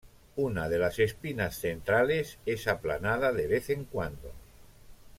[0.37, 4.31] Una de las espinas centrales es aplanada de vez en cuando.